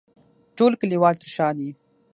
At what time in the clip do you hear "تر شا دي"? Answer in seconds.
1.21-1.69